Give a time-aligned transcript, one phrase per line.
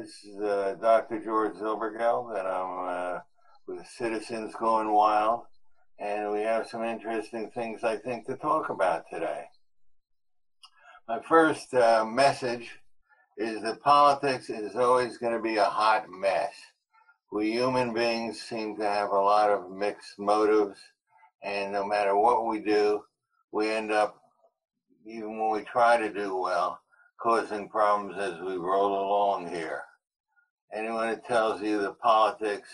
[0.00, 1.22] This is uh, Dr.
[1.22, 3.18] George Zilbergeld, and I'm uh,
[3.66, 5.42] with Citizens Going Wild,
[5.98, 9.44] and we have some interesting things I think to talk about today.
[11.06, 12.78] My first uh, message
[13.36, 16.54] is that politics is always going to be a hot mess.
[17.30, 20.78] We human beings seem to have a lot of mixed motives,
[21.42, 23.02] and no matter what we do,
[23.52, 24.18] we end up,
[25.04, 26.80] even when we try to do well,
[27.20, 29.82] causing problems as we roll along here.
[30.72, 32.68] Anyone who tells you that politics,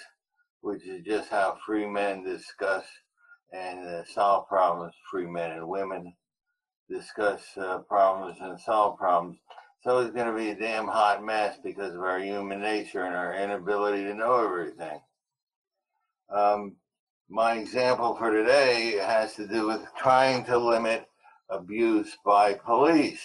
[0.60, 2.84] which is just how free men discuss
[3.52, 6.12] and uh, solve problems, free men and women
[6.90, 9.38] discuss uh, problems and solve problems,
[9.82, 13.14] so it's going to be a damn hot mess because of our human nature and
[13.14, 15.00] our inability to know everything.
[16.28, 16.76] Um,
[17.28, 21.06] my example for today has to do with trying to limit
[21.48, 23.22] abuse by police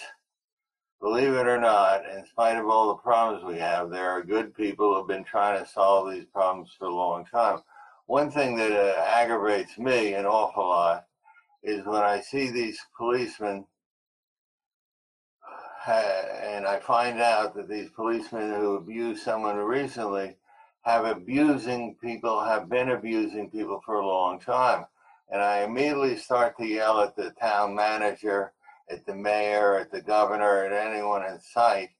[1.02, 4.54] believe it or not, in spite of all the problems we have, there are good
[4.54, 7.58] people who have been trying to solve these problems for a long time.
[8.06, 11.06] One thing that uh, aggravates me an awful lot
[11.64, 13.66] is when I see these policemen
[15.84, 20.36] and I find out that these policemen who abused someone recently
[20.82, 24.86] have abusing people, have been abusing people for a long time.
[25.28, 28.52] And I immediately start to yell at the town manager
[28.90, 31.90] at the mayor, at the governor, at anyone in sight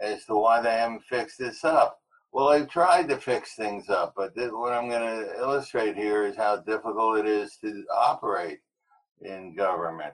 [0.00, 2.00] as to why they haven't fixed this up.
[2.32, 6.36] Well, they've tried to fix things up, but what I'm going to illustrate here is
[6.36, 8.58] how difficult it is to operate
[9.22, 10.12] in government.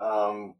[0.00, 0.54] Um,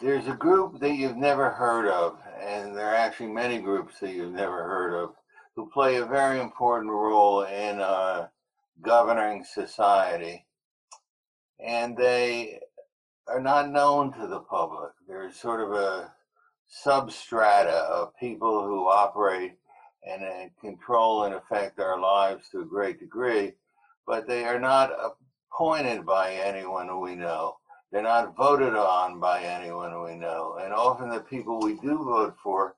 [0.00, 4.12] there's a group that you've never heard of, and there are actually many groups that
[4.12, 5.14] you've never heard of,
[5.54, 8.26] who play a very important role in uh,
[8.80, 10.44] governing society
[11.60, 12.60] and they
[13.28, 14.92] are not known to the public.
[15.06, 16.12] There's sort of a
[16.84, 19.52] substrata of people who operate
[20.04, 23.52] and uh, control and affect our lives to a great degree,
[24.06, 24.90] but they are not
[25.52, 27.56] appointed by anyone we know.
[27.92, 30.58] They're not voted on by anyone we know.
[30.62, 32.74] And often the people we do vote for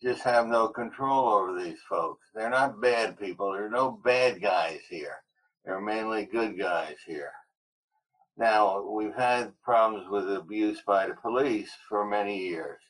[0.00, 2.26] just have no control over these folks.
[2.34, 3.52] They're not bad people.
[3.52, 5.16] There are no bad guys here.
[5.64, 7.32] There are mainly good guys here.
[8.36, 12.80] Now, we've had problems with abuse by the police for many years,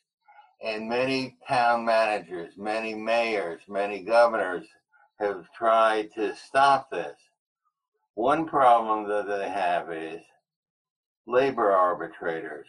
[0.63, 4.67] and many town managers, many mayors, many governors
[5.21, 7.19] have tried to stop this.
[8.15, 10.23] One problem that they have is
[11.27, 12.67] labor arbitrators.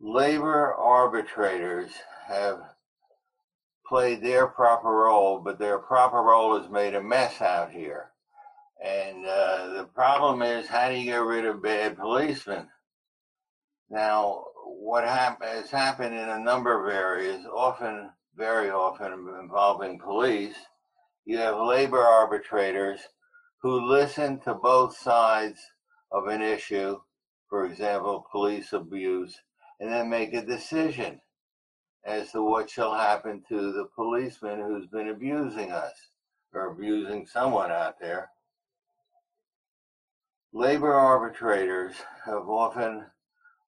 [0.00, 1.92] Labor arbitrators
[2.26, 2.60] have
[3.86, 8.10] played their proper role, but their proper role has made a mess out here.
[8.82, 12.68] And uh, the problem is, how do you get rid of bad policemen?
[13.90, 20.54] Now, what hap- has happened in a number of areas, often, very often involving police,
[21.26, 23.00] you have labor arbitrators
[23.62, 25.60] who listen to both sides
[26.10, 26.98] of an issue,
[27.50, 29.38] for example, police abuse,
[29.78, 31.20] and then make a decision
[32.04, 35.92] as to what shall happen to the policeman who's been abusing us
[36.54, 38.30] or abusing someone out there
[40.52, 41.94] Labor arbitrators
[42.24, 43.06] have often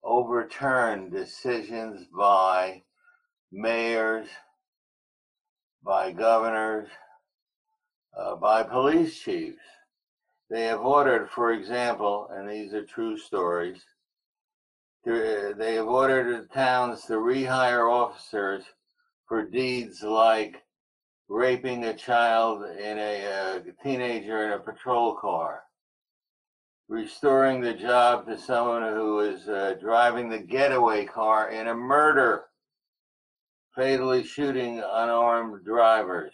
[0.04, 2.82] overturned decisions by
[3.52, 4.28] mayors,
[5.84, 6.90] by governors,
[8.18, 9.62] uh, by police chiefs.
[10.50, 13.86] They have ordered, for example, and these are true stories,
[15.06, 18.64] to, they have ordered the towns to rehire officers
[19.28, 20.64] for deeds like
[21.30, 25.64] raping a child in a, a uh, teenager in a patrol car
[26.92, 32.44] restoring the job to someone who is uh, driving the getaway car in a murder,
[33.74, 36.34] fatally shooting unarmed drivers.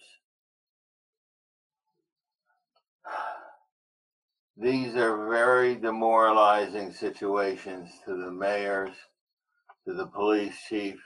[4.57, 8.95] These are very demoralizing situations to the mayors,
[9.85, 10.97] to the police chief,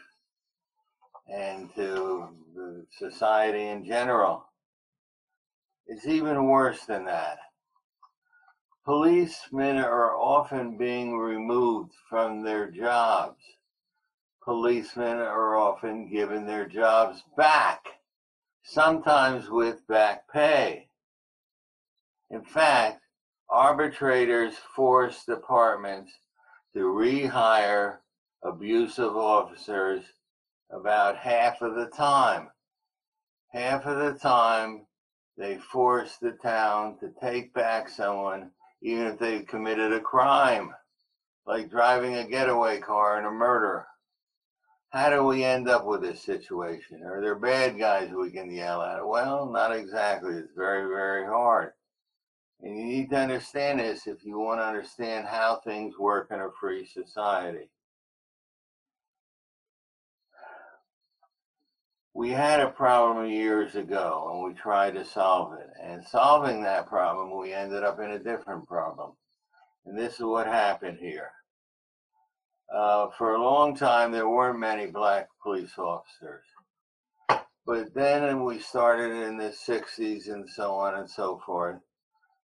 [1.27, 4.45] and to the society in general.
[5.87, 7.39] It's even worse than that
[8.83, 13.43] Policemen are often being removed from their jobs.
[14.43, 17.85] Policemen are often given their jobs back,
[18.63, 20.89] sometimes with back pay.
[22.31, 23.03] In fact,
[23.47, 26.11] arbitrators force departments
[26.73, 27.99] to rehire
[28.41, 30.03] abusive officers
[30.71, 32.49] about half of the time.
[33.49, 34.87] Half of the time,
[35.37, 38.49] they force the town to take back someone
[38.81, 40.73] even if they've committed a crime,
[41.45, 43.85] like driving a getaway car in a murder.
[44.89, 47.01] how do we end up with this situation?
[47.03, 49.07] Are there bad guys we can yell at?
[49.07, 50.33] Well, not exactly.
[50.33, 51.71] It's very, very hard.
[52.61, 56.39] And you need to understand this if you want to understand how things work in
[56.41, 57.69] a free society.
[62.13, 65.69] We had a problem years ago and we tried to solve it.
[65.81, 69.13] And solving that problem, we ended up in a different problem.
[69.85, 71.31] And this is what happened here.
[72.73, 76.43] Uh, for a long time, there weren't many black police officers.
[77.65, 81.79] But then we started in the 60s and so on and so forth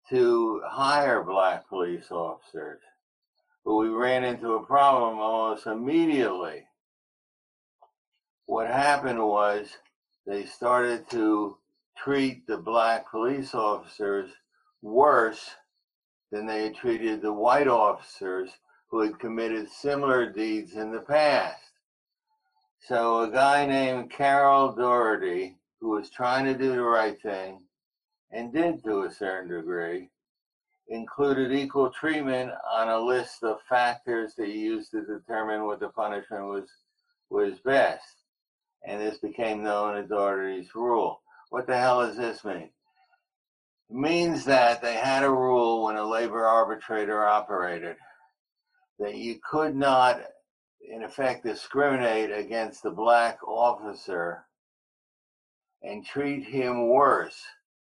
[0.09, 2.81] to hire black police officers.
[3.65, 6.67] But we ran into a problem almost immediately.
[8.50, 9.69] What happened was
[10.26, 11.56] they started to
[11.97, 14.32] treat the black police officers
[14.82, 15.50] worse
[16.32, 18.50] than they treated the white officers
[18.88, 21.62] who had committed similar deeds in the past.
[22.81, 27.62] So a guy named Carroll Daugherty, who was trying to do the right thing
[28.32, 30.11] and did to a certain degree,
[30.88, 35.91] included equal treatment on a list of factors that you used to determine what the
[35.91, 36.69] punishment was
[37.31, 38.19] was best.
[38.87, 41.21] And this became known as Daugherty's rule.
[41.50, 42.71] What the hell does this mean?
[43.91, 47.97] It means that they had a rule when a labor arbitrator operated
[49.00, 50.21] that you could not,
[50.88, 54.44] in effect, discriminate against the black officer
[55.83, 57.43] and treat him worse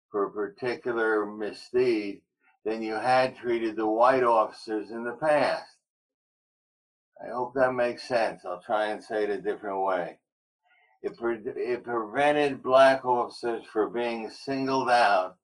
[0.10, 2.22] for a particular misdeed
[2.66, 5.70] than you had treated the white officers in the past.
[7.24, 8.44] I hope that makes sense.
[8.46, 10.18] I'll try and say it a different way.
[11.04, 15.38] It, pre- it prevented black officers from being singled out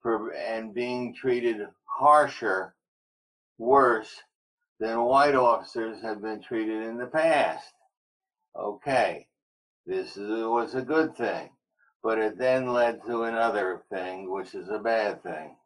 [0.00, 2.74] for, and being treated harsher,
[3.58, 4.22] worse
[4.80, 7.72] than white officers have been treated in the past.
[8.58, 9.28] Okay,
[9.86, 11.50] this is, was a good thing,
[12.02, 15.56] but it then led to another thing, which is a bad thing.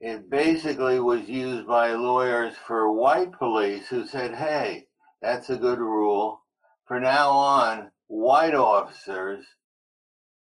[0.00, 4.86] It basically was used by lawyers for white police who said, hey,
[5.22, 6.42] that's a good rule.
[6.86, 9.44] For now on, white officers,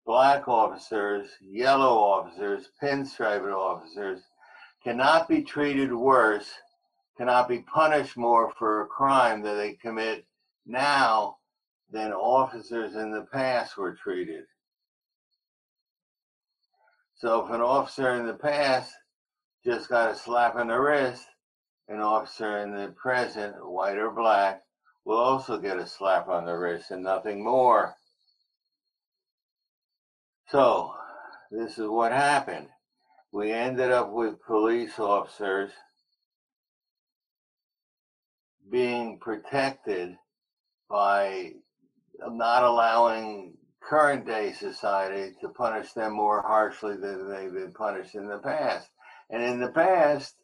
[0.04, 4.20] black officers, yellow officers, pinstriped officers
[4.84, 6.50] cannot be treated worse,
[7.16, 10.26] cannot be punished more for a crime that they commit
[10.66, 11.38] now
[11.90, 14.44] than officers in the past were treated.
[17.14, 18.92] So if an officer in the past
[19.64, 21.24] just got a slap on the wrist,
[21.88, 24.65] an officer in the present, white or black,
[25.06, 27.94] will also get a slap on the wrist and nothing more.
[30.48, 30.92] So,
[31.50, 32.68] this is what happened
[33.36, 35.70] we ended up with police officers
[38.70, 40.16] being protected
[40.88, 41.52] by
[42.30, 48.26] not allowing current day society to punish them more harshly than they've been punished in
[48.26, 48.88] the past.
[49.28, 50.34] And in the past,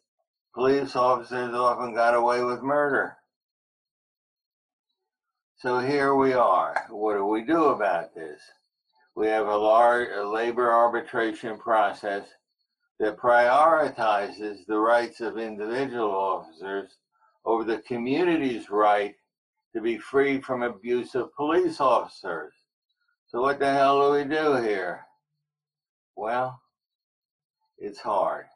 [0.53, 3.17] police officers often got away with murder.
[5.63, 6.87] So here we are.
[6.89, 8.41] What do we do about this?
[9.15, 12.25] We have a large a labor arbitration process
[12.99, 16.97] that prioritizes the rights of individual officers
[17.45, 19.15] over the community's right
[19.73, 22.51] to be free from abuse of police officers.
[23.29, 25.05] So, what the hell do we do here?
[26.17, 26.59] Well,
[27.77, 28.47] it's hard.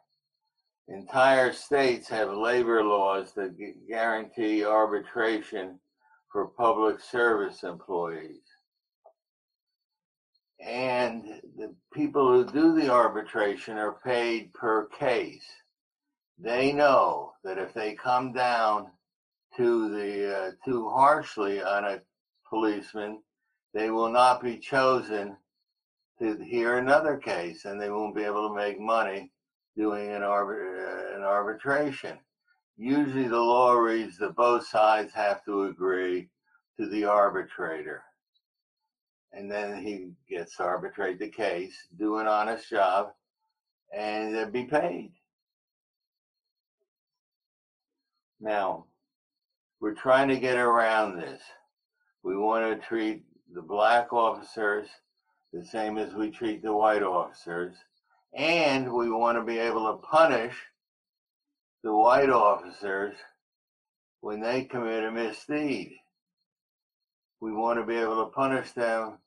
[0.88, 3.56] Entire states have labor laws that
[3.88, 5.80] guarantee arbitration
[6.32, 8.42] for public service employees
[10.60, 11.24] and
[11.56, 15.44] the people who do the arbitration are paid per case.
[16.38, 18.88] They know that if they come down
[19.56, 22.02] to the uh, too harshly on a
[22.48, 23.22] policeman,
[23.74, 25.36] they will not be chosen
[26.20, 29.30] to hear another case, and they won't be able to make money
[29.76, 32.18] doing an, arbit- uh, an arbitration.
[32.78, 36.28] Usually, the law reads that both sides have to agree
[36.78, 38.04] to the arbitrator
[39.32, 43.12] and then he gets to arbitrate the case, do an honest job,
[43.94, 45.12] and be paid.
[48.40, 48.86] Now,
[49.80, 51.42] we're trying to get around this.
[52.22, 54.88] We want to treat the black officers
[55.52, 57.74] the same as we treat the white officers,
[58.34, 60.54] and we want to be able to punish
[61.82, 63.14] the white officers
[64.20, 65.98] when they commit a misdeed
[67.40, 69.18] we want to be able to punish them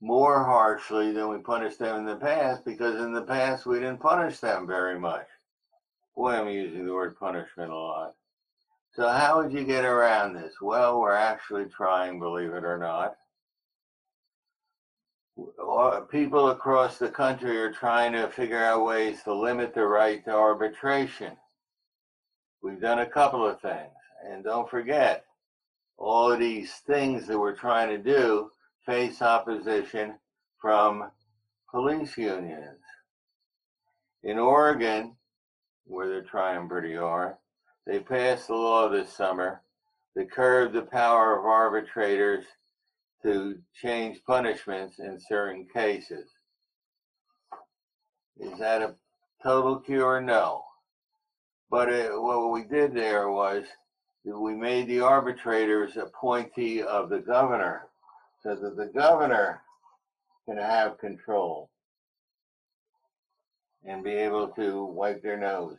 [0.00, 3.98] more harshly than we punished them in the past because in the past we didn't
[3.98, 5.26] punish them very much.
[6.16, 8.14] Boy, I'm using the word punishment a lot.
[8.94, 10.54] So, how would you get around this?
[10.60, 13.16] Well, we're actually trying, believe it or not.
[16.10, 20.32] People across the country are trying to figure out ways to limit the right to
[20.32, 21.36] arbitration.
[22.62, 23.92] We've done a couple of things.
[24.26, 25.24] And don't forget,
[25.96, 28.50] all of these things that we're trying to do
[28.86, 30.14] face opposition
[30.60, 31.10] from
[31.70, 32.80] police unions.
[34.22, 35.16] In Oregon,
[35.84, 37.36] where they're trying pretty hard,
[37.86, 39.62] they passed a law this summer
[40.14, 42.44] that curbed the power of arbitrators
[43.22, 46.28] to change punishments in certain cases.
[48.38, 48.94] Is that a
[49.42, 50.20] total cure?
[50.20, 50.64] No.
[51.70, 53.64] But it, what we did there was
[54.24, 57.88] we made the arbitrators appointee of the governor
[58.42, 59.62] so that the governor
[60.46, 61.70] can have control
[63.84, 65.78] and be able to wipe their nose.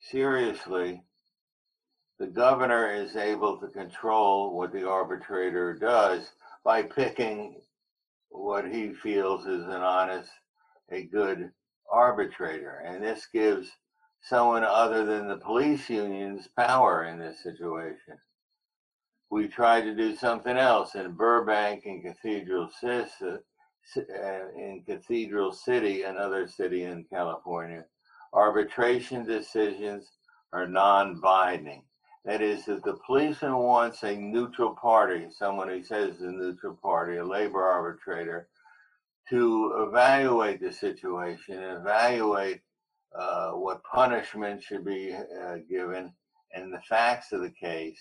[0.00, 1.02] Seriously,
[2.18, 6.28] the governor is able to control what the arbitrator does
[6.64, 7.60] by picking
[8.30, 10.30] what he feels is an honest,
[10.90, 11.50] a good
[11.90, 12.82] arbitrator.
[12.86, 13.70] And this gives
[14.22, 18.18] someone other than the police unions power in this situation.
[19.30, 26.02] We tried to do something else in Burbank and Cathedral City, uh, in Cathedral City,
[26.02, 27.84] another city in California.
[28.32, 30.10] Arbitration decisions
[30.52, 31.82] are non-binding.
[32.24, 37.18] That is, if the policeman wants a neutral party, someone who says the neutral party,
[37.18, 38.48] a labor arbitrator,
[39.30, 42.60] to evaluate the situation, evaluate
[43.18, 46.12] uh, what punishment should be uh, given
[46.54, 48.00] and the facts of the case,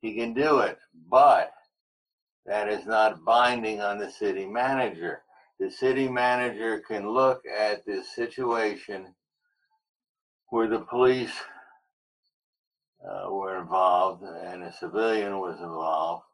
[0.00, 0.78] he can do it.
[1.10, 1.52] But
[2.44, 5.22] that is not binding on the city manager.
[5.58, 9.14] The city manager can look at this situation
[10.50, 11.32] where the police
[13.02, 16.24] uh, were involved and a civilian was involved.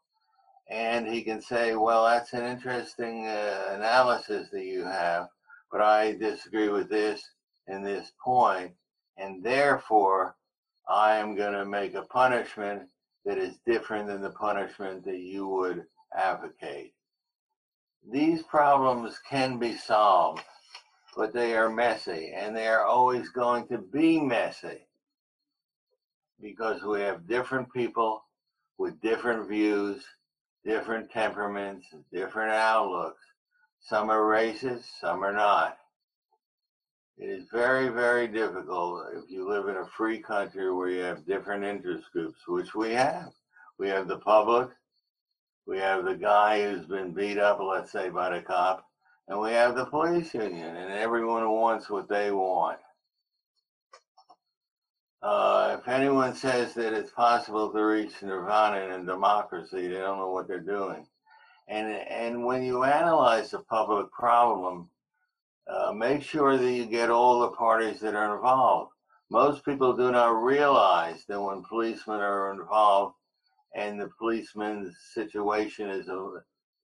[0.71, 5.28] And he can say, well, that's an interesting uh, analysis that you have,
[5.71, 7.23] but I disagree with this
[7.66, 8.73] in this point,
[9.19, 10.37] and therefore
[10.88, 12.88] I am going to make a punishment
[13.25, 15.85] that is different than the punishment that you would
[16.16, 16.92] advocate.
[18.11, 20.42] These problems can be solved,
[21.16, 24.87] but they are messy, and they are always going to be messy
[26.40, 28.25] because we have different people
[28.78, 30.04] with different views,
[30.64, 33.23] different temperaments, different outlooks.
[33.81, 35.76] Some are racist, some are not.
[37.19, 41.26] It is very, very difficult if you live in a free country where you have
[41.26, 43.33] different interest groups, which we have.
[43.78, 44.69] We have the public,
[45.66, 48.85] we have the guy who's been beat up, let's say, by the cop,
[49.28, 52.78] and we have the police union, and everyone wants what they want.
[55.23, 60.33] Uh, if anyone says that it's possible to reach nirvana in democracy, they don't know
[60.33, 61.07] what they're doing.
[61.69, 64.88] And and when you analyze the public problem,
[65.69, 68.93] uh, make sure that you get all the parties that are involved.
[69.31, 73.14] Most people do not realize that when policemen are involved
[73.75, 76.11] and the policeman's situation is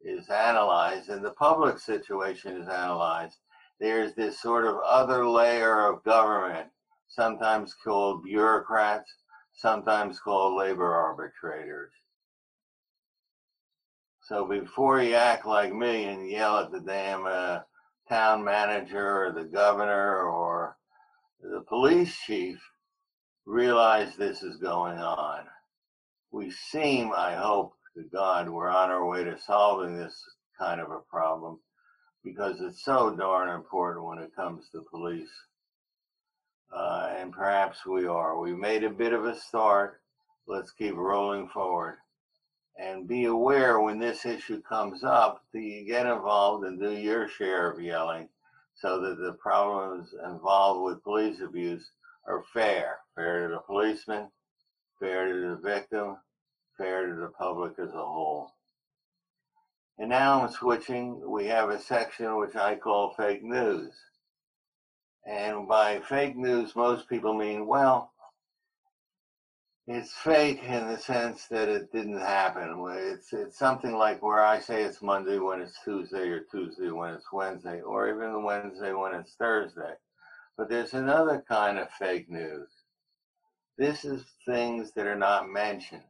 [0.00, 3.36] is analyzed and the public situation is analyzed,
[3.80, 6.68] there's this sort of other layer of government,
[7.08, 9.10] sometimes called bureaucrats,
[9.54, 11.92] sometimes called labor arbitrators.
[14.22, 17.60] So before you act like me and yell at the damn uh,
[18.08, 20.76] town manager or the governor or
[21.40, 22.58] the police chief
[23.46, 25.44] realize this is going on.
[26.30, 30.22] We seem, I hope to God, we're on our way to solving this
[30.58, 31.58] kind of a problem
[32.22, 35.30] because it's so darn important when it comes to police.
[36.72, 38.38] Uh, and perhaps we are.
[38.38, 40.00] We made a bit of a start.
[40.46, 41.96] Let's keep rolling forward.
[42.78, 47.28] And be aware when this issue comes up that you get involved and do your
[47.28, 48.28] share of yelling
[48.74, 51.90] so that the problems involved with police abuse
[52.26, 52.98] are fair.
[53.16, 54.28] Fair to the policeman
[54.98, 56.16] fair to the victim
[56.76, 58.52] fair to the public as a whole.
[59.98, 61.20] And now i'm switching.
[61.28, 63.92] We have a section which i call fake news
[65.28, 68.12] and by fake news most people mean well
[69.90, 72.76] it's fake in the sense that it didn't happen.
[72.90, 77.14] It's it's something like where I say it's Monday when it's Tuesday, or Tuesday when
[77.14, 79.94] it's Wednesday, or even Wednesday when it's Thursday.
[80.58, 82.68] But there's another kind of fake news.
[83.78, 86.02] This is things that are not mentioned.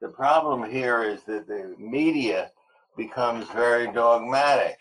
[0.00, 2.52] The problem here is that the media
[2.96, 4.78] becomes very dogmatic.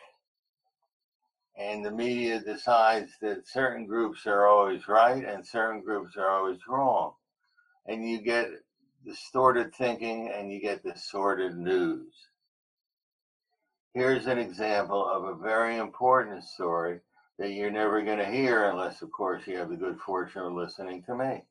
[1.57, 6.59] And the media decides that certain groups are always right and certain groups are always
[6.67, 7.13] wrong
[7.85, 8.49] and you get
[9.05, 12.13] distorted thinking and you get distorted news.
[13.93, 17.01] Here's an example of a very important story
[17.37, 20.53] that you're never going to hear unless, of course, you have the good fortune of
[20.53, 21.43] listening to me.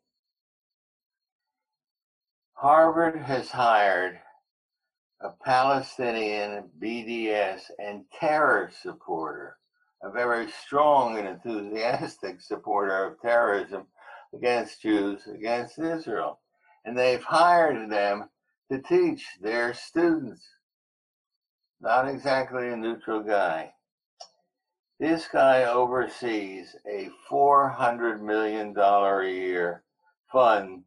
[2.54, 4.18] Harvard has hired
[5.20, 9.56] a Palestinian BDS and terror supporter,
[10.02, 13.86] a very strong and enthusiastic supporter of terrorism
[14.34, 16.40] against Jews, against Israel.
[16.84, 18.28] And they've hired them
[18.70, 20.42] to teach their students.
[21.80, 23.72] Not exactly a neutral guy.
[24.98, 29.82] This guy oversees a $400 million a year
[30.30, 30.84] fund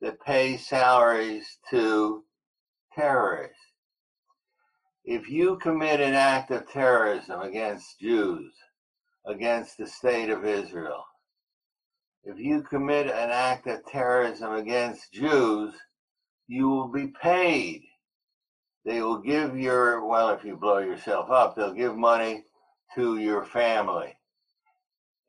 [0.00, 2.24] that pays salaries to
[2.94, 3.65] terrorists.
[5.06, 8.52] If you commit an act of terrorism against Jews,
[9.24, 11.04] against the state of Israel,
[12.24, 15.72] if you commit an act of terrorism against Jews,
[16.48, 17.84] you will be paid.
[18.84, 22.42] They will give your, well, if you blow yourself up, they'll give money
[22.96, 24.12] to your family.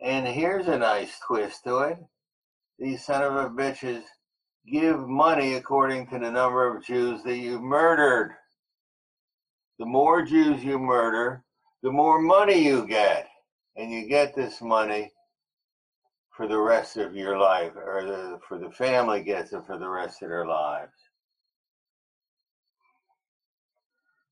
[0.01, 2.00] And here's a nice twist to it.
[2.79, 4.01] These son of a bitches
[4.67, 8.34] give money according to the number of Jews that you murdered.
[9.79, 11.43] The more Jews you murder,
[11.84, 13.27] the more money you get.
[13.75, 15.12] And you get this money
[16.31, 19.89] for the rest of your life, or the, for the family gets it for the
[19.89, 20.93] rest of their lives.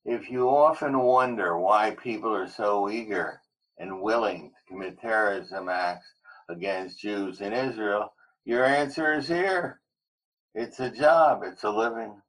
[0.04, 3.42] If you often wonder why people are so eager
[3.78, 6.08] and willing to commit terrorism acts
[6.50, 8.14] against Jews in Israel,
[8.46, 9.80] your answer is here.
[10.54, 12.22] It's a job, it's a living.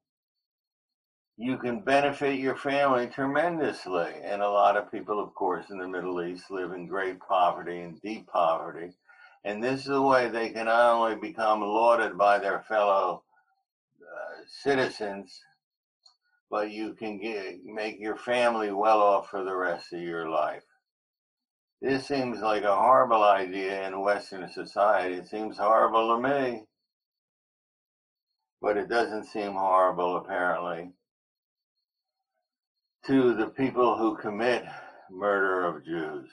[1.39, 4.15] You can benefit your family tremendously.
[4.23, 7.81] And a lot of people, of course, in the Middle East live in great poverty
[7.81, 8.95] and deep poverty.
[9.45, 13.23] And this is a way they can not only become lauded by their fellow
[14.01, 15.39] uh, citizens,
[16.51, 20.65] but you can get, make your family well off for the rest of your life.
[21.83, 25.17] This seems like a horrible idea in Western society.
[25.17, 26.65] It seems horrible to me,
[28.63, 30.93] but it doesn't seem horrible apparently
[33.07, 34.65] to the people who commit
[35.11, 36.29] murder of Jews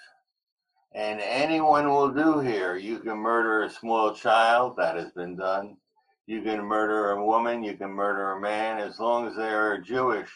[0.96, 2.76] and anyone will do here.
[2.76, 5.78] You can murder a small child, that has been done.
[6.26, 9.84] You can murder a woman, you can murder a man, as long as they're a
[9.84, 10.30] Jewish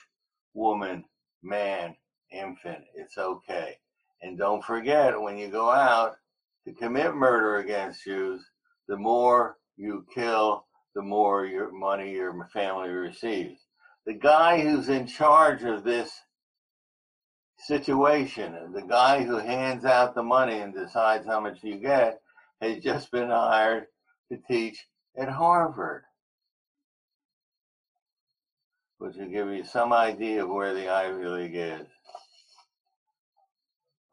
[0.54, 1.06] woman,
[1.43, 1.95] man,
[2.32, 3.76] infant, it's okay.
[4.21, 6.17] And don't forget, when you go out
[6.65, 8.43] to commit murder against Jews,
[8.88, 13.62] the more you kill, the more your money your family receives.
[14.06, 16.12] The guy who's in charge of this
[17.58, 18.74] situation.
[18.74, 22.22] The guy who hands out the money and decides how much you get
[22.62, 23.88] has just been hired
[24.32, 26.04] to teach at Harvard,
[29.00, 31.88] which will give you some idea of where the Ivy League is.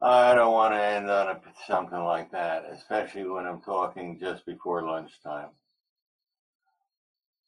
[0.01, 4.45] I don't want to end on a, something like that, especially when I'm talking just
[4.45, 5.49] before lunchtime.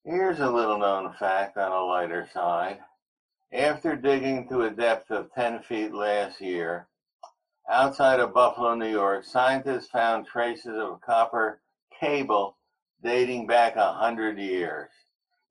[0.04, 2.80] Here's a little known fact on a lighter side.
[3.54, 6.90] After digging to a depth of 10 feet last year,
[7.70, 11.62] outside of Buffalo, New York, scientists found traces of copper
[11.98, 12.58] cable
[13.02, 14.90] dating back a hundred years.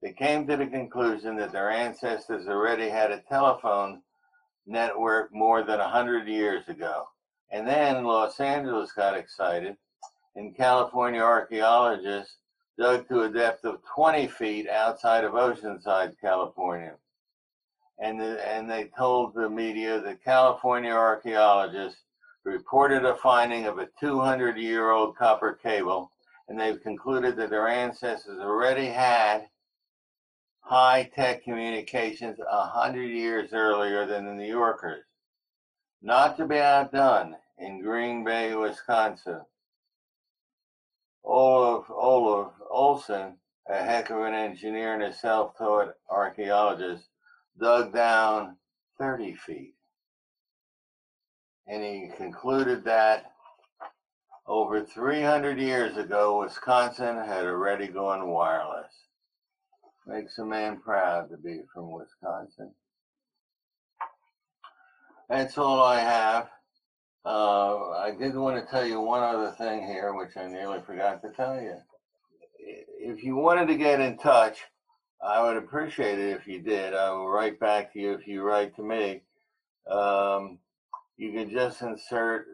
[0.03, 4.03] They came to the conclusion that their ancestors already had a telephone
[4.67, 7.09] network more than a hundred years ago.
[7.51, 9.79] And then Los Angeles got excited,
[10.35, 12.37] and California archaeologists
[12.79, 16.99] dug to a depth of 20 feet outside of Oceanside, California
[17.99, 22.01] and the, and they told the media that California archaeologists
[22.45, 26.13] reported a finding of a 200 year old copper cable,
[26.49, 29.49] and they've concluded that their ancestors already had
[30.61, 35.05] high tech communications a hundred years earlier than the New Yorkers.
[36.03, 39.41] Not to be outdone in Green Bay, Wisconsin.
[41.25, 47.09] Olaf, Olaf Olson, a heck of an engineer and a self taught archaeologist,
[47.61, 48.57] dug down
[48.99, 49.75] 30 feet.
[51.67, 53.33] And he concluded that
[54.47, 58.93] over 300 years ago, Wisconsin had already gone wireless.
[60.07, 62.73] Makes a man proud to be from Wisconsin.
[65.29, 66.49] That's all I have.
[67.25, 71.23] Uh, I did want to tell you one other thing here, which I nearly forgot
[71.23, 71.75] to tell you.
[72.59, 74.59] If you wanted to get in touch,
[75.23, 76.95] I would appreciate it if you did.
[76.95, 79.23] I will write back to you if you write to me.
[79.91, 80.59] Um,
[81.17, 82.47] you can just insert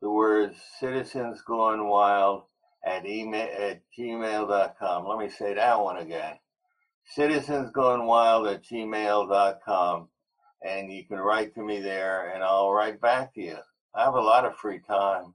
[0.00, 2.42] the words citizens gone wild
[2.84, 5.06] at email at gmail.com.
[5.06, 6.34] Let me say that one again.
[7.06, 10.08] Citizens Going Wild at gmail.com.
[10.62, 13.58] And you can write to me there and I'll write back to you.
[13.94, 15.34] I have a lot of free time.